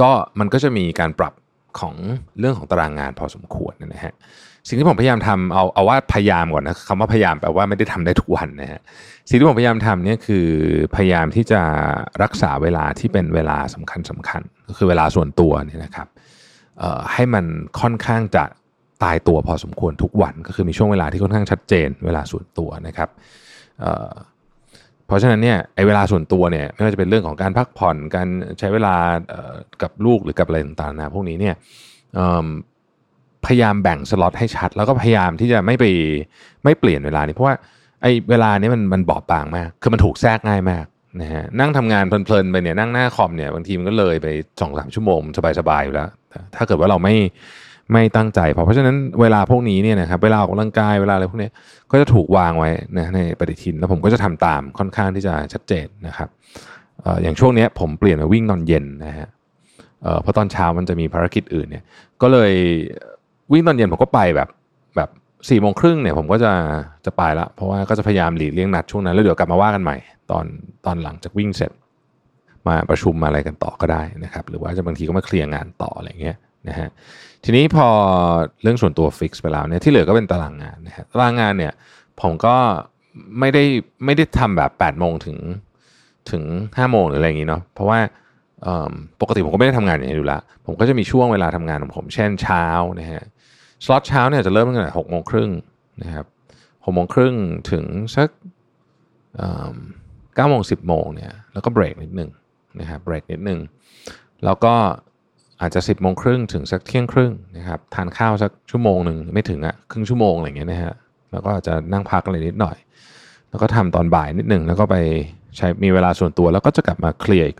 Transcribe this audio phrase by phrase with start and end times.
[0.00, 1.32] ก็มันก็จะมีการปรับ
[1.80, 1.94] ของ
[2.38, 4.14] เรื่องของตารางงานพอสมควรนะฮะ
[4.68, 8.80] สิ่งที่ผมพยายามทำเอาเอาว่าพยายามก่อนนะคำว่าพยายามแปลว่าไม่ได้ทำได้ทุกวันนะฮะ
[9.28, 10.46] สิ่งที่ผมพยายามทำเนี่ยคือ
[10.96, 11.60] พยายามที่จะ
[12.22, 16.08] รักษาเวลาที่เป็นเวลาสำคัญสำคัญ ก็คือเวลาส่วนตัวเนี่ยนะครับ
[17.12, 17.44] ให้มัน
[17.80, 18.44] ค่อนข้างจะ
[19.04, 23.08] ตายตัวพอสมควรทุกวัน ก็คือมีช่วงเวลาที่ค่อนข้างชัดเจน เวลาส่วนตัวนะครับ
[25.06, 28.94] เพราะฉะนั้นเนี่ยไอเวลาส่วนตัวเนี่ยไม่ว่าจะเป็นเรื่องของการพักผ่อนการใช้เวลา
[29.82, 31.54] กับลูกหรือกับอะไรต่างๆนะพวกนี้เนี่ย
[33.46, 35.84] พยายามแบ่งสล็อตให้ชัด แล้วก็พยายามที่จะไม่ไป
[36.64, 37.54] ไม่เปลี่ยนเวลานี้เพราะว่า
[38.02, 40.84] ไอเวลานี้มันมันบอบบางมาก คือมันถูกแทรกง่ายมาก
[41.20, 44.26] นะฮะนั่งทำงานเพลินๆไปเนี่ยนั่งหน้าคอมเนี่ยบางทีมันก็เลยไป
[44.60, 45.20] สองสามชั่วโมง
[45.58, 46.08] สบายๆอยู่แล้ว
[46.54, 47.14] ถ้าเกิดว่าเราไม่
[47.92, 51.50] ไม่ตั้งใจเพราะฉะนั้นเวลาพวกนี้เนี่ยนะครับเวลาออกกำลังกายเวลาอะไรพวกนี้
[51.90, 56.28] ก็จะถูกวางไว้นะในปฏิทิน แล้วผมก็จะทำตามค่อนข้างที่จะชัดเจนนะครับ
[57.22, 59.28] อย่างช่วงนี้ผมเปลี่ยนมาวิ่งตอนเย็นนะฮะ
[60.22, 61.84] เพราะตอนเช้ามันจะมีภารกิจอื่นเนี่ย
[62.22, 62.52] ก็เลย
[63.52, 64.48] วิ่งตอนเย็นผมก็ไปแบบ
[64.96, 65.08] แบบ
[65.48, 66.52] สี่โมงครึ่งเนี่ยผมก็จะ
[67.06, 69.96] จะไปละเพราะว่าก็จะพยายามหลีกเลี่ยงนัดช่วงนั้นแล้วเดี๋ยวกลับมาว่ากันใหม่
[70.30, 70.44] ตอน
[70.86, 71.72] ตอนหลังจากวิ่งเสร็จ
[72.66, 76.36] มาประชุมมาอะไรกันต่อก็ได้นะครับ หรือว่าจะบางทีก็มาเคลียร์งานต่ออะไรเงี้ย
[76.68, 76.88] นะฮะ
[77.44, 77.88] ทีนี้พอ
[78.62, 81.72] เรื่องส่วนตัว fix ไปแล้วเนี่ยที่เหลือก็เป็นตารางงานนะฮะตารางงานเนี่ย
[82.20, 82.56] ผมก็
[83.38, 83.64] ไม่ได้
[84.04, 85.38] ไม่ได้ทำแบบ8ปดโมงถึง
[86.30, 87.98] ถึง5้าโมงหรืออะไรอย่างนี้เนาะเพราะว่า
[89.20, 92.64] ปกติผมก็ไม่ได้ทำงานอย่างนี้อยู่แล้วผมก็จะมีช่วงเวลาทำงานของผมเช่นเช้า
[93.00, 93.22] นะฮะ
[93.84, 95.50] สล็อตเช้าเนี่ยจะเริ่มตั้งแต่หกโมงครึ่ง
[96.02, 96.26] นะครับ
[96.84, 97.34] หกโมงครึ่ง
[97.70, 97.84] ถึง
[98.16, 98.28] สัก
[100.34, 102.30] เก้าโมงสิบโมงเนี่ยแล้วก็เบรกนิดหนึ่ง
[102.80, 103.60] นะครับเบรกนิดหนึ่ง
[104.44, 104.74] แล้วก็
[105.60, 110.94] อาจจะ 10 โมงครึ่งถึงสักเที่ยงครึ่งนะครับทานข้าวสักชั่วโมงหนึ่งไม่ถึงอะครึ่งชั่วโมงอะไรเงี้ยนะฮะ
[111.32, 112.76] แล้วก็อาจจะนั่งพักอะไรนิดหน่อย
[113.50, 114.96] แล้วก็ทำตอนบ่ายนิดหนึ่งแล้วก็ไป
[115.56, 117.58] ใช้มีเวลาส่วนตัว แล้วก็จะกลับมา clear อีก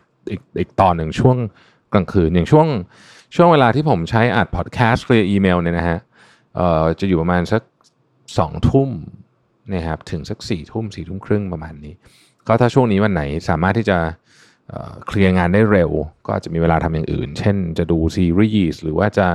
[0.58, 1.36] อีกตอนหนึ่งช่วง
[1.92, 2.66] กลางคืนอย่างช่วง
[3.34, 5.98] ช่วงเวลาที่ผมใช้อัดพอดแคสต์ clear อีเมลเนี่ยนะฮะ
[6.56, 7.62] เอ่อจะอยู่ประมาณสัก
[8.38, 8.90] สองทุ่ม
[9.74, 11.94] นะครับถึงสักสี่ทุ่มสี่ทุ่มครึ่งประมาณนี้
[12.46, 13.98] ก็ถ้าช่วงนี้วันไหนสามารถที่จะ
[15.06, 15.90] เคลียร์งานได้เร็ว
[16.26, 19.28] ก็อาจจะมีเวลาทำอย่างอื่น เช่นจะดูซีรีส์หรือว่าจะ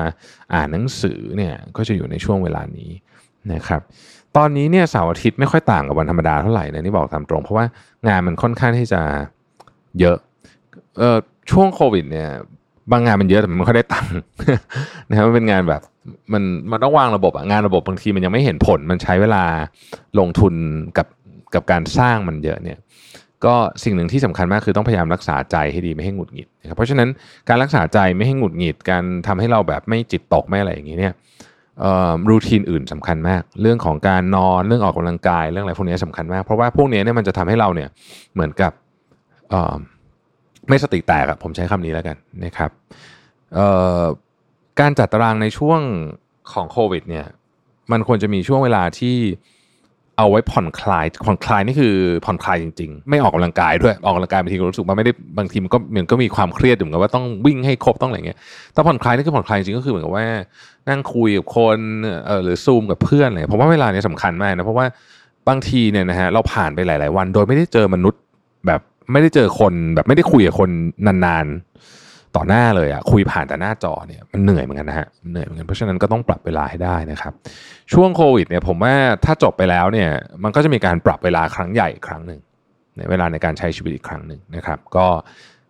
[0.53, 2.91] อ่านหนังสือเนี่ยก็จะอยู่ในช่วงเวลานี้
[3.53, 3.81] นะครับ
[4.37, 7.65] ตอนนี้เนี่ยเสาร์อาทิตย์ไม่ค่อยต่างกับวันธรรมดาเท่าไหร่นะนี่บอกตามตรง เพราะว่า
[8.07, 9.01] งานมันค่อนข้างที่จะ
[9.99, 10.17] เยอะ
[10.97, 11.17] เออ
[11.51, 12.29] ช่วงโควิดเนี่ย
[12.91, 14.15] บางงานมันเยอะแต่มันไม่ค่อยได้ตังค์
[15.09, 15.81] นะครับมันเป็นงานแบบ
[16.33, 19.43] มันมันต้องวางระบบอะงานระบบบางทีมันยังไม่เห็นผลมันใช้เวลา
[20.19, 20.53] ลงทุน
[20.97, 21.07] กับ
[21.53, 22.79] กับการสร้างมันเยอะเนี่ย
[23.45, 27.09] ก็สิ่งหนึ่งที่สำคัญมากคือต้องพยายามรักษาใจให้ดีไม่ให้หงุดหงิดนะครับเพราะฉะนั้น
[27.49, 31.13] การรักษาใจไม่ให้หงุดหงิดการทำให้เราแบบไม่จิตตกไม่อะไรอย่างนี้เนี่ย
[32.29, 37.89] รูทีนอื่นสำคัญมาก เรื่องของการนอนเรื่องออกกำลังกายเรื่องอะไรพวกนี้สำคัญมาก เพราะว่าพวกนี้เนี่ยมันจะทำให้เราเนี่ย
[38.33, 38.71] เหมือนกับ
[40.69, 42.71] ไม่สติแตกอะผมใช้คำนี้แล้วกันนะครับ
[44.79, 45.81] การจัดตารางในช่วง
[46.51, 47.25] ของโควิดเนี่ย
[47.91, 49.17] มันควรจะมีช่วงเวลาที่
[50.19, 51.93] เอาไว้ผ่อนคลายผ่อนคลายนี่คือ
[52.25, 58.37] ผ่อนคลายจริง ๆ ไม่ออกกำลังกายด้วยออกกำลังกายบางทีก็รู้สึกว่าไม่ได้บางทีมันก็เหมือนก็มีความเครียดอยู่เหมือนกับว่าต้องวิ่งให้ครบต้องอะไรเงี้ย
[58.73, 60.25] แต่ผ่อนคลายนี่คือผ่อนคลายจริงก็คือเหมือนกับว่า
[60.89, 61.77] นั่งคุยกับคน
[62.27, 64.85] เออหรือซูมกับเพื่อนอะไรผมว่าเวลานี้สำคัญมากนะเพราะว่า
[65.47, 68.21] บางทีเนี่ยนะฮะเราผ่านไปหลาย ๆ วัน โดยไม่ได้เจอมนุษย์
[68.67, 70.69] แบบไม่ได้เจอคนแบบไม่ได้คุยกับคน
[71.25, 77.33] นานๆ ต่อหน้าเลยอะคุยผ่านแต่หน้าจอเนี่ยมันเหนื่อยเหมือนกันนะฮะเหนื่อยเหมือนกันเพราะฉะนั้นก็ต้องปรับเวลาให้ได้นะครับ
[77.93, 78.95] ช่วงโควิดเนี่ยผมว่า
[79.25, 80.09] ถ้าจบไปแล้วเนี่ย
[80.43, 82.41] มันก็จะมีการปรับเวลาครั้งใหญ่ครั้งหนึ่ง
[82.97, 85.07] ในเวลาในการใช้ชีวิตอีกครั้งหนึ่งนะครับ ก็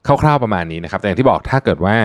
[0.07, 1.95] คร่าวๆประมาณนี้นะครับ แต่อย่างที่บอกถ้าเกิดว่า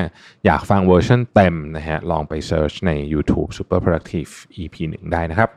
[0.46, 5.50] อยากฟังเวอร์ชันเต็มนะฮะลองไป search ใน YouTube Super Productive EP 1 ได้นะครับ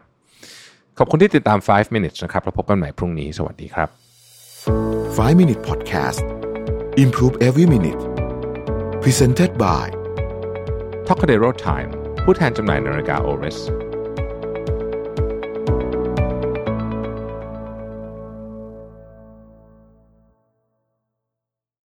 [0.98, 3.90] ขอบคุณที่ติดตาม 5 minutes นะครับแล้วพบกันใหม่พรุ่งนี้ สวัสดีครับ
[4.68, 6.22] 5 minute podcast
[7.04, 8.02] improve every minute
[9.10, 9.86] Presented by
[11.08, 11.90] t o c a d e r o Time
[12.24, 13.58] ผู้แทนจำหน่ายนาฬิกา Oris